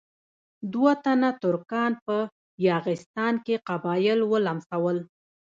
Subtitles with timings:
[0.73, 2.17] دوه تنه ترکان په
[2.67, 4.97] یاغستان کې قبایل ولمسول.